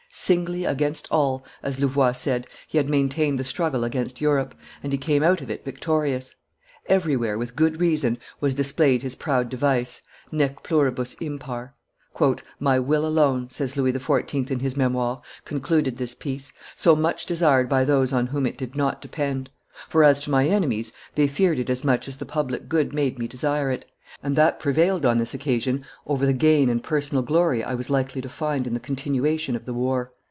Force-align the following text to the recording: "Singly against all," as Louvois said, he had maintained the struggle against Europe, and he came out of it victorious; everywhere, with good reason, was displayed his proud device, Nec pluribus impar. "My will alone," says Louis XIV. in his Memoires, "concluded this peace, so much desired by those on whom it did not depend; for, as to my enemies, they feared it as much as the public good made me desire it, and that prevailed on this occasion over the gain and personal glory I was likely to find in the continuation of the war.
"Singly 0.13 0.65
against 0.65 1.07
all," 1.09 1.45
as 1.63 1.79
Louvois 1.79 2.11
said, 2.11 2.45
he 2.67 2.77
had 2.77 2.89
maintained 2.89 3.39
the 3.39 3.45
struggle 3.45 3.85
against 3.85 4.19
Europe, 4.19 4.53
and 4.83 4.91
he 4.91 4.97
came 4.97 5.23
out 5.23 5.39
of 5.39 5.49
it 5.49 5.63
victorious; 5.63 6.35
everywhere, 6.87 7.37
with 7.37 7.55
good 7.55 7.79
reason, 7.79 8.17
was 8.41 8.53
displayed 8.53 9.03
his 9.03 9.15
proud 9.15 9.47
device, 9.47 10.01
Nec 10.29 10.63
pluribus 10.63 11.13
impar. 11.21 11.75
"My 12.59 12.77
will 12.77 13.05
alone," 13.05 13.49
says 13.51 13.77
Louis 13.77 13.93
XIV. 13.93 14.51
in 14.51 14.59
his 14.59 14.75
Memoires, 14.75 15.19
"concluded 15.45 15.95
this 15.95 16.13
peace, 16.13 16.51
so 16.75 16.93
much 16.93 17.25
desired 17.25 17.69
by 17.69 17.85
those 17.85 18.11
on 18.11 18.27
whom 18.27 18.45
it 18.45 18.57
did 18.57 18.75
not 18.75 18.99
depend; 19.01 19.49
for, 19.87 20.03
as 20.03 20.23
to 20.23 20.29
my 20.29 20.45
enemies, 20.45 20.91
they 21.15 21.25
feared 21.25 21.57
it 21.57 21.69
as 21.69 21.85
much 21.85 22.09
as 22.09 22.17
the 22.17 22.25
public 22.25 22.67
good 22.67 22.91
made 22.93 23.17
me 23.17 23.29
desire 23.29 23.71
it, 23.71 23.85
and 24.23 24.35
that 24.35 24.59
prevailed 24.59 25.05
on 25.05 25.17
this 25.17 25.33
occasion 25.33 25.83
over 26.05 26.25
the 26.25 26.33
gain 26.33 26.69
and 26.69 26.83
personal 26.83 27.23
glory 27.23 27.63
I 27.63 27.73
was 27.75 27.89
likely 27.89 28.21
to 28.21 28.29
find 28.29 28.67
in 28.67 28.73
the 28.73 28.79
continuation 28.81 29.55
of 29.55 29.65
the 29.65 29.73
war. 29.73 30.11